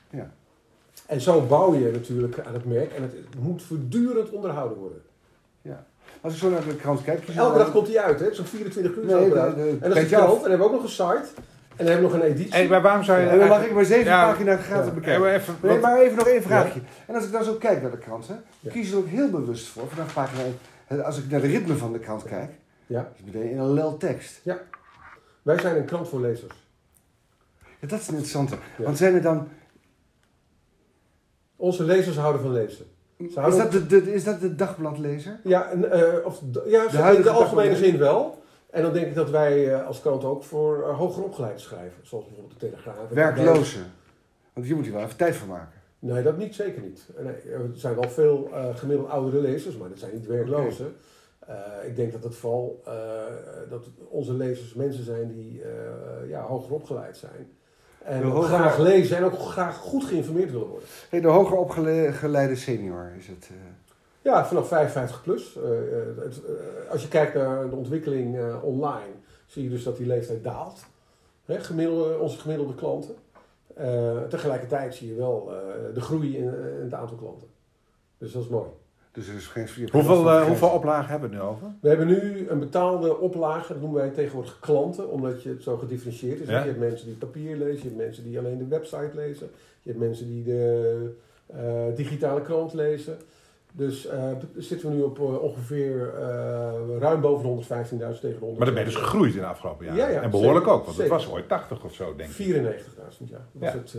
[0.09, 0.33] Ja.
[1.07, 5.01] En zo bouw je natuurlijk aan het merk en het moet voortdurend onderhouden worden.
[6.21, 7.27] Als ik zo naar de krant kijk...
[7.27, 8.33] Elke dag komt die uit, hè?
[8.33, 9.05] zo'n 24 uur.
[9.05, 10.23] Nee, de- de- en dat is krant.
[10.23, 10.33] af.
[10.35, 11.25] En dan hebben we ook nog een site.
[11.77, 12.51] En dan hebben we nog een editie.
[12.53, 13.27] Hey, maar waarom zou je...
[13.27, 14.31] En dan mag ik maar zeven Ja.
[14.31, 14.93] pagina's gratis Ja.
[14.93, 15.25] bekijken.
[15.25, 16.79] Even, even, Nee, wat- maar even nog één vraagje.
[17.07, 18.71] En als ik dan zo kijk naar de krant, hè, Ja.
[18.71, 20.57] kies er ook heel bewust voor, vanaf pagina 1.
[20.85, 22.51] hè, Als ik naar de ritme van de krant kijk,
[22.87, 22.99] Ja.
[23.13, 24.41] is het meteen in een lel tekst.
[25.41, 26.53] Wij zijn een krant voor lezers.
[27.79, 28.55] Ja, dat is een interessante.
[28.77, 28.83] Ja.
[28.83, 29.47] Want zijn er dan...
[31.55, 32.85] Onze lezers houden van lezen.
[33.17, 35.39] Ze Is dat de, de- is dat de dagbladlezer?
[35.43, 38.43] Ja, en, eh, of, ja in de algemene zin wel.
[38.75, 41.99] En dan denk ik dat wij eh, als krant ook voor eh, hoger opgeleid schrijven.
[42.07, 43.09] Zoals bijvoorbeeld de Telegraaf.
[43.09, 43.91] Werklozen.
[44.53, 45.81] Want hier moet je wel even tijd voor maken.
[45.99, 47.09] Nee, dat niet, zeker niet.
[47.19, 50.95] Nee, er zijn wel veel eh, gemiddeld oudere lezers, maar dat zijn niet werklozen.
[51.39, 51.55] Eh,
[51.87, 52.93] ik denk dat het vooral eh,
[53.69, 57.47] dat onze lezers mensen zijn die eh, ja, hoger opgeleid zijn.
[58.03, 60.87] En hoger- graag lezen en ook graag goed geïnformeerd willen worden.
[61.09, 63.49] Hey, de hoger opgeleide senior is het.
[64.25, 65.57] Ja, vanaf 55 plus.
[65.57, 69.13] Eh, eh, het, eh, als je kijkt naar de ontwikkeling eh, online,
[69.45, 70.85] zie je dus dat die leeftijd daalt.
[71.45, 73.15] Hè, gemiddelde, onze gemiddelde klanten.
[73.75, 77.47] Eh, tegelijkertijd zie je wel eh, de groei in, in het aantal klanten.
[78.17, 78.69] Dus dat is mooi.
[79.11, 79.89] dus er is geen...
[79.91, 81.67] hoeveel, hoeveel oplagen hebben we nu over?
[81.81, 85.77] We hebben nu een betaalde oplage, dat noemen wij tegenwoordig klanten, omdat je het zo
[85.77, 86.47] gedifferentieerd is.
[86.47, 86.59] Ja.
[86.59, 89.49] Je hebt mensen die papier lezen, je hebt mensen die alleen de website lezen,
[89.81, 93.17] je hebt mensen die de eh, digitale krant lezen.
[93.77, 94.23] Dus eh,
[94.57, 98.39] zitten we nu op eh, ongeveer eh, ruim boven de 115.000 tegen de 100.
[98.57, 100.01] Maar dan ben je dus gegroeid in de afgelopen jaren.
[100.01, 102.35] Ja, ja, en behoorlijk zeker, ook, want het was ooit 80 of zo, denk ik.
[102.35, 103.37] 94.000, ja.
[103.51, 103.77] Was Ja.
[103.77, 103.95] het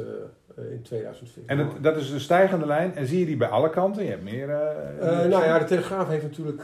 [0.71, 1.43] in 2014.
[1.47, 2.95] En het, dat is een stijgende lijn.
[2.95, 4.05] En zie je die bij alle kanten?
[4.05, 4.47] Je hebt meer...
[5.01, 6.63] nou ja, de Telegraaf heeft natuurlijk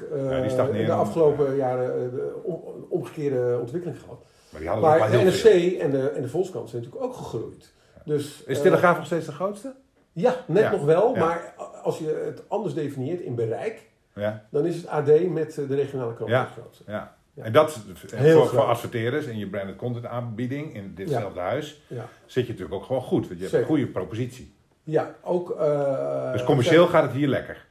[0.73, 4.25] in de afgelopen jaren de om- omgekeerde ontwikkeling gehad.
[4.51, 7.73] Maar die hadden Maar de NRC en de, en de Volkskrant zijn natuurlijk ook gegroeid.
[8.05, 9.75] Dus, Is Telegraaf nog steeds de grootste?
[10.13, 11.15] Ja, net nog wel.
[11.15, 13.83] Maar als je het anders definieert in bereik,
[14.15, 14.47] Ja.
[14.51, 16.49] dan is het AD met eh, de regionale krant Ja.
[16.87, 17.17] ja.
[17.35, 17.43] Ja.
[17.45, 17.79] En dat,
[18.15, 22.53] Heel voor, voor adverteerders en je branded content aanbieding in ditzelfde huis, Ja, zit je
[22.53, 23.21] natuurlijk ook gewoon goed.
[23.29, 23.59] Want je hebt Zeker.
[23.61, 24.55] een goede propositie.
[24.83, 25.51] ja ook...
[25.51, 27.67] eh, Dus commercieel gaat het hier lekker.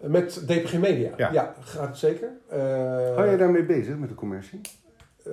[0.00, 1.10] Met DPG Media.
[1.16, 1.32] Ja.
[1.32, 2.28] Ja, gaat het zeker.
[2.48, 2.58] Eh,
[3.14, 4.60] Hou jij daarmee bezig met de commercie?
[5.24, 5.32] eh,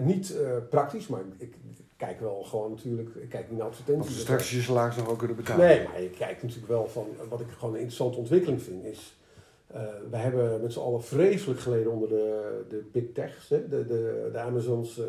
[0.00, 3.14] niet eh, praktisch, maar ik, ik kijk wel gewoon natuurlijk...
[3.14, 4.14] Ik kijk niet naar Of advertenties.
[4.14, 5.66] ze straks je salaris nog wel kunnen betalen?
[5.66, 7.06] Nee, maar je kijkt natuurlijk wel van...
[7.28, 9.16] Wat ik gewoon een interessante ontwikkeling vind is...
[9.66, 13.48] eh we hebben met z'n allen vreselijk geleden onder de, de big techs.
[13.48, 13.68] Hè?
[13.68, 15.04] De, de, de Amazons, eh,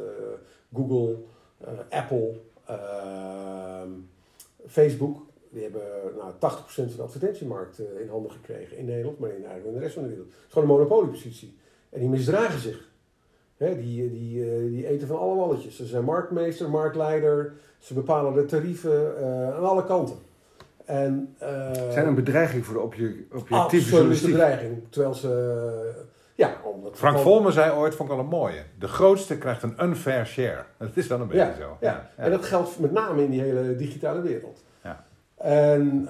[0.74, 1.16] Google,
[1.58, 2.34] eh, Apple,
[2.66, 3.90] ehm,
[4.68, 5.22] Facebook.
[5.50, 5.82] Die hebben
[6.18, 9.80] nou, 80% van de advertentiemarkt in handen gekregen in Nederland, maar in, eigenlijk in de
[9.80, 10.28] rest van de wereld.
[10.28, 11.58] Het is gewoon een monopoliepositie.
[11.90, 12.90] En die misdragen zich.
[13.62, 15.76] Hè, die, die, eh, die eten van alle walletjes.
[15.76, 17.54] Ze zijn marktmeester, marktleider.
[17.78, 20.16] Ze bepalen de tarieven eh, aan alle kanten.
[20.86, 24.32] En, eh, Zijn een bedreiging voor de obje, objectieve absolute journalistiek?
[24.32, 24.84] bedreiging.
[24.90, 25.92] Terwijl ze...
[26.36, 28.64] ja, omdat Frank gewoon- Volmer zei ooit, vond ik wel een mooie.
[28.80, 30.64] De grootste krijgt een unfair share.
[30.78, 31.78] Dat is wel een beetje Ja, zo.
[31.82, 32.10] ja.
[32.16, 34.64] en dat geldt met name in die hele digitale wereld.
[34.84, 35.06] Ja.
[35.38, 36.08] En,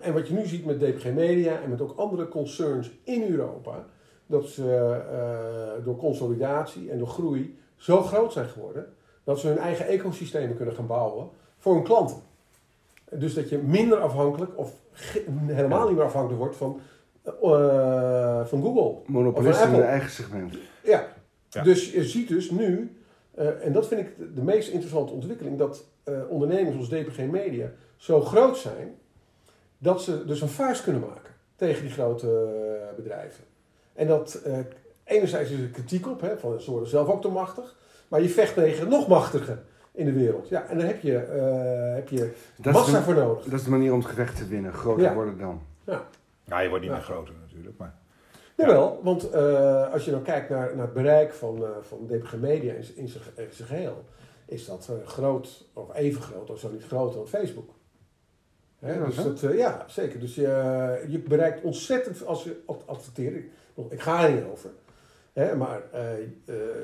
[0.00, 3.84] en wat je nu ziet met DPG Media en met ook andere concerns in Europa,
[4.30, 8.86] dat ze eh, door consolidatie en door groei zo groot zijn geworden,
[9.24, 12.16] dat ze hun eigen ecosystemen kunnen gaan bouwen voor hun klanten.
[13.10, 14.72] Dus dat je minder afhankelijk of
[15.46, 16.80] helemaal niet meer afhankelijk wordt van,
[17.24, 18.94] eh, van Google.
[19.06, 20.54] Monopolisten in hun eigen segment.
[20.84, 21.06] Ja.
[21.48, 21.62] Ja.
[21.62, 22.96] dus je ziet dus nu,
[23.34, 27.18] eh, en dat vind ik de, de meest interessante ontwikkeling, dat eh, ondernemers als DPG
[27.18, 28.94] Media zo groot zijn,
[29.78, 32.48] dat ze dus een vuist kunnen maken tegen die grote
[32.96, 33.44] bedrijven.
[34.00, 34.58] En dat, eh,
[35.04, 37.76] enerzijds is er kritiek op, hè, van ze worden zelf ook te machtig,
[38.08, 39.58] maar je vecht tegen nog machtiger
[39.92, 40.48] in de wereld.
[40.48, 43.44] Ja, en daar heb je, eh, heb je Dat is, massa de, voor nodig.
[43.44, 44.72] dat is de manier om het gevecht te winnen.
[44.72, 45.14] Groter Ja.
[45.14, 45.62] worden dan.
[46.44, 46.96] Ja, je wordt niet Ja.
[46.98, 47.76] meer groter natuurlijk.
[47.78, 47.94] Maar
[48.56, 52.36] Jawel, want eh, als je nou kijkt naar, naar het bereik van, eh, van DPG
[52.36, 54.04] Media in, in zijn geheel,
[54.46, 57.70] is dat eh, groot, of even groot, of zo niet groter dan Facebook.
[58.78, 60.20] Hè, Ja, dus dat, eh, ja, zeker.
[60.20, 63.44] Dus je, je bereikt ontzettend, als je ad- adverteert,
[63.90, 64.70] ik, ga er niet over,
[65.32, 65.82] Hè, maar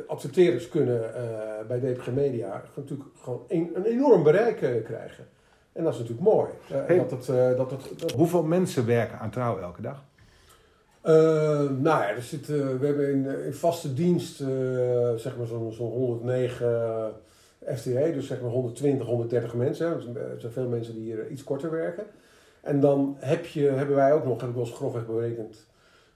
[0.06, 5.26] adverteerders kunnen eh, bij DPG Media natuurlijk gewoon een, een enorm bereik krijgen.
[5.72, 6.50] En dat is natuurlijk mooi.
[6.66, 6.96] Hey.
[6.96, 10.04] dat het, dat het, dat Hoeveel mensen werken aan trouw elke dag?
[11.02, 14.36] Nou ja, er zit, we hebben in, in vaste dienst
[15.16, 17.12] zeg maar zo'n zo'n 109
[17.74, 19.88] FTE, dus zeg maar 120, 130 mensen.
[19.88, 20.20] hè.
[20.20, 22.04] Er zijn veel mensen die hier iets korter werken.
[22.60, 25.66] En dan heb je, hebben wij ook nog, heb ik wel eens grofweg berekend,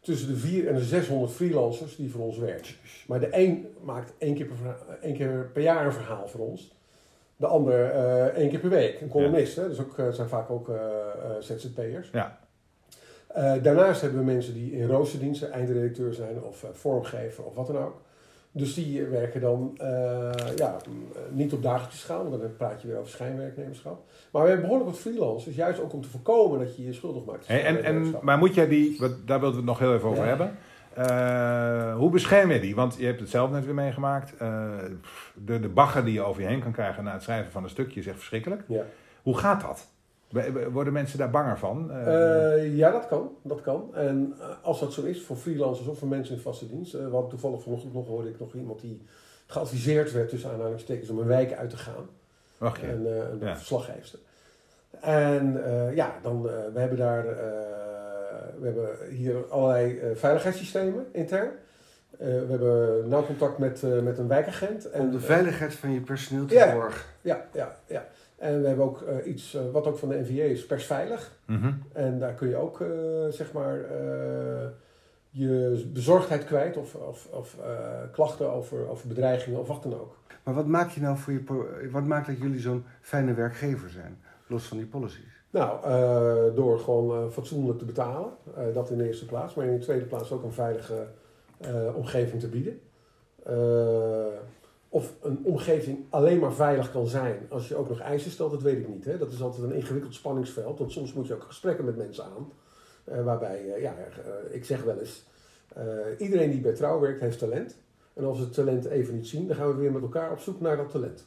[0.01, 2.75] tussen de 4 en de 600 freelancers die voor ons werken.
[3.07, 4.57] Maar de een maakt één keer per,
[5.03, 6.79] één keer per jaar een verhaal voor ons.
[7.37, 9.01] De ander eh één keer per week.
[9.01, 9.69] Een columnist, hè?
[9.69, 10.77] dus ook, eh, het zijn vaak ook eh
[11.41, 12.11] ZZP'ers.
[12.13, 12.39] Ja.
[13.63, 18.01] Daarnaast hebben we mensen die in roosterdiensten eindredacteur zijn of vormgever of wat dan ook.
[18.53, 19.87] Dus die werken dan eh,
[20.57, 24.05] ja, eh, niet op dagelijkse schaal, want dan praat je weer over schijnwerknemerschap.
[24.33, 27.25] Maar we hebben behoorlijk wat freelancers, juist ook om te voorkomen dat je je schuldig
[27.25, 27.47] maakt.
[27.47, 30.23] Hey, en, en, maar moet jij die, daar wilden we het nog heel even over
[30.23, 30.29] Ja.
[30.29, 30.57] hebben.
[30.95, 32.75] Eh, hoe bescherm je die?
[32.75, 34.37] Want je hebt het zelf net weer meegemaakt.
[34.37, 34.69] Eh,
[35.35, 37.69] de, de bagger die je over je heen kan krijgen na het schrijven van een
[37.71, 38.63] stukje is echt verschrikkelijk.
[38.69, 38.83] Ja.
[39.23, 39.87] Hoe gaat dat?
[40.73, 41.90] Worden mensen daar banger van?
[41.90, 43.31] Eh, Eh, ja, dat kan.
[43.43, 43.90] Dat kan.
[43.95, 46.95] En eh, als dat zo is voor freelancers of voor mensen in vaste dienst.
[46.95, 49.03] eh want toevallig vanochtend nog hoorde ik nog iemand die
[49.47, 52.09] geadviseerd werd tussen aanhalingstekens om een wijk uit te gaan.
[52.83, 53.57] En eh, een Ja.
[53.57, 54.19] verslaggeefster.
[55.01, 57.35] En eh, ja, dan, eh, we hebben daar eh,
[58.59, 61.51] we hebben hier allerlei eh, veiligheidssystemen intern.
[62.19, 64.90] Eh, we hebben nauw contact met, eh, met een wijkagent.
[64.90, 66.73] En, Om de veiligheid van je personeel te Ja.
[66.73, 67.03] borgen.
[67.21, 68.05] ja, ja, ja.
[68.40, 71.38] En we hebben ook eh, iets eh, wat ook van de NVA is, persveilig.
[71.46, 71.72] Mhm.
[71.92, 72.88] En daar kun je ook, eh,
[73.29, 74.68] zeg maar, eh,
[75.31, 80.16] je bezorgdheid kwijt of, of, of eh, klachten over, over bedreigingen of wat dan ook.
[80.42, 84.18] Maar wat maakt je nou voor je wat maakt dat jullie zo'n fijne werkgever zijn?
[84.46, 85.38] Los van die policies.
[85.50, 89.55] Nou, eh, door gewoon eh, fatsoenlijk te betalen, eh, dat in de eerste plaats.
[89.55, 91.07] Maar in de tweede plaats ook een veilige
[91.61, 92.81] eh, omgeving te bieden.
[94.92, 98.62] Of een omgeving alleen maar veilig kan zijn als je ook nog eisen stelt, dat
[98.62, 99.05] weet ik niet.
[99.05, 99.18] Hè?
[99.18, 102.53] Dat is altijd een ingewikkeld spanningsveld, want soms moet je ook gesprekken met mensen aan.
[103.05, 105.24] eh, waarbij, eh, ja, eh, ik zeg wel eens,
[106.18, 107.76] iedereen die bij trouw werkt heeft talent.
[108.14, 110.38] En als we het talent even niet zien, dan gaan we weer met elkaar op
[110.38, 111.26] zoek naar dat talent.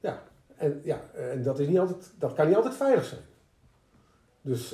[0.00, 0.22] Ja,
[0.56, 3.20] en, ja, en dat, is niet altijd, dat kan niet altijd veilig zijn.
[4.40, 4.72] Dus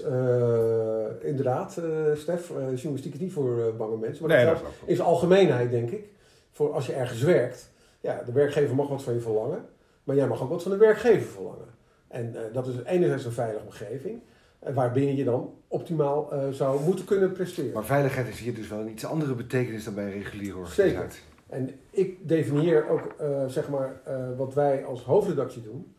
[1.20, 1.70] inderdaad,
[2.14, 4.26] Stef, journalistiek is niet voor bange mensen.
[4.26, 6.08] Maar Nee, dat is algemeenheid, denk ik.
[6.50, 9.64] Voor als je ergens werkt, ja, de werkgever mag wat van je verlangen.
[10.04, 11.68] Maar jij mag ook wat van de werkgever verlangen.
[12.08, 14.20] En eh, dat is enerzijds een veilige omgeving.
[14.58, 17.72] eh, waarbinnen je dan optimaal eh, zou moeten kunnen presteren.
[17.72, 21.22] Maar veiligheid is hier dus wel een iets andere betekenis dan bij een reguliere organisatie.
[21.46, 23.14] En ik definieer ook,
[23.46, 24.00] zeg maar,
[24.36, 25.94] wat wij als hoofdredactie doen.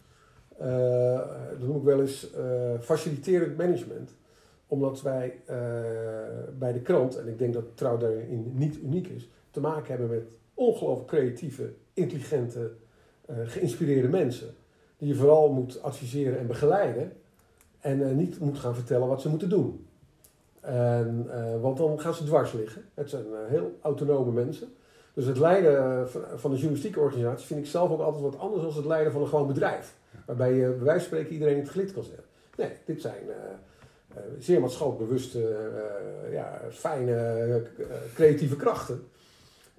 [1.60, 2.28] Dat noem ik wel eens
[2.82, 4.16] faciliterend management.
[4.68, 5.40] Omdat wij
[6.60, 10.10] bij de krant, en ik denk dat Trouw daarin niet uniek is, te maken hebben
[10.10, 12.72] met ongelooflijk creatieve, intelligente,
[13.26, 14.56] eh, geïnspireerde mensen.
[14.98, 17.12] Die je vooral moet adviseren en begeleiden.
[17.80, 19.88] En eh, niet moet gaan vertellen wat ze moeten doen.
[20.60, 22.82] En, eh, want dan gaan ze dwars liggen.
[22.94, 24.68] Het zijn heel autonome mensen.
[25.14, 28.74] Dus het leiden van, een journalistieke organisatie vind ik zelf ook altijd wat anders dan
[28.74, 29.96] het leiden van een gewoon bedrijf.
[30.26, 32.24] Waarbij je bij wijze van spreken iedereen in het gelid kan zetten.
[32.58, 33.24] Nee, dit zijn
[34.40, 35.56] zeer maatschappelijk bewuste,
[36.32, 37.64] ja, fijne,
[38.14, 39.04] creatieve krachten.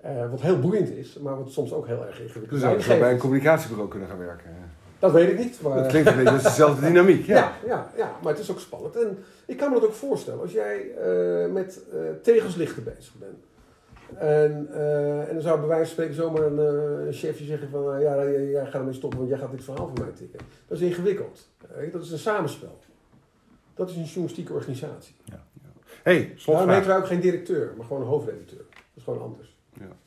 [0.02, 2.64] Eh, wat heel boeiend is, maar wat soms ook heel erg ingewikkeld Dus is.
[2.64, 4.50] zou je zo bij een communicatiebureau kunnen gaan werken.
[4.98, 5.60] Dat weet ik niet.
[5.60, 7.26] Maar, Dat klinkt een beetje als dezelfde dynamiek.
[7.26, 7.34] Ja.
[7.36, 8.96] ja, ja, ja, maar het is ook spannend.
[8.96, 13.44] En ik kan me dat ook voorstellen als jij eh, met eh, tegelslichten bezig bent.
[14.18, 17.68] En, eh, en dan zou bij wijze van spreken zomaar een, eh, een chefje zeggen
[17.68, 18.00] van...
[18.00, 20.40] ja, jij, jij gaat ermee stoppen, want jij gaat dit verhaal voor mij tikken.
[20.68, 21.48] Dat is ingewikkeld.
[21.92, 22.78] Dat is een samenspel.
[23.74, 25.14] Dat is een journalistieke organisatie.
[26.02, 26.74] hey, Daarom slotvraag.
[26.74, 28.64] heten wij ook geen directeur, maar gewoon een hoofdredacteur.
[28.68, 29.51] Dat is gewoon anders.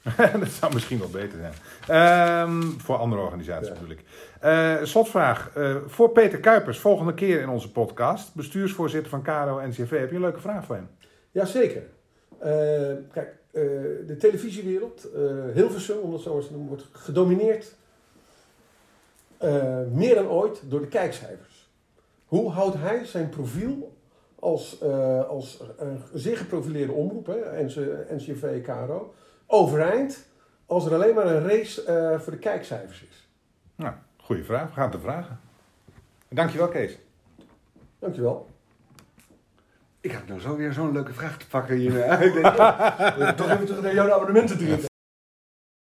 [0.40, 1.54] dat zou misschien wel beter zijn.
[1.88, 3.74] Ehm, voor andere organisaties Ja.
[3.74, 4.04] natuurlijk.
[4.40, 5.52] Eh, slotvraag.
[5.56, 8.36] Eh, voor Peter Kuipers, volgende keer in onze podcast.
[8.36, 9.90] Bestuursvoorzitter van KRO NCV.
[10.00, 10.88] Heb je een leuke vraag voor hem?
[11.32, 11.84] Jazeker.
[12.40, 12.50] Eh
[13.12, 13.34] kijk,
[14.08, 15.08] de televisiewereld,
[15.54, 17.76] Hilversum, om dat zo maar te noemen, wordt gedomineerd
[19.92, 21.70] meer dan ooit door de kijkcijfers.
[22.26, 23.96] Hoe houdt hij zijn profiel
[24.40, 24.82] als,
[25.28, 29.14] als een zeer geprofileerde omroep, hè, NC- NCV, KRO,
[29.48, 30.28] overeind
[30.66, 33.30] als er alleen maar een race eh, voor de kijkcijfers is?
[33.76, 34.68] Nou, goede vraag.
[34.68, 35.40] We gaan het vragen.
[36.30, 36.98] Dankjewel, Kees.
[38.00, 38.50] Dankjewel.
[40.02, 41.96] Ik had nou zo weer zo'n leuke vraag te pakken hier.
[42.28, 44.86] Ik denk, oh, we toch even terug naar jouw abonnementen terug.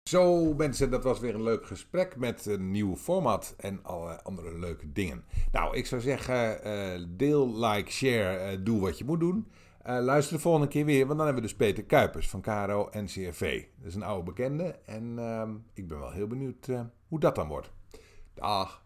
[0.09, 4.59] Zo mensen, dat was weer een leuk gesprek met een nieuw format en allerlei andere
[4.59, 5.23] leuke dingen.
[5.51, 9.47] Nou, ik zou zeggen, eh, deel, like, share, eh, doe wat je moet doen.
[9.89, 12.89] Uh, luister de volgende keer weer, want dan hebben we dus Peter Kuipers van KRO
[12.91, 13.63] NCRV.
[13.77, 17.35] Dat is een oude bekende en uh, ik ben wel heel benieuwd uh, hoe dat
[17.35, 17.71] dan wordt.
[18.33, 18.83] Dag.